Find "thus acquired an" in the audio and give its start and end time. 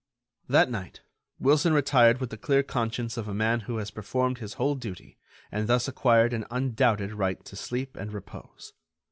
5.67-6.47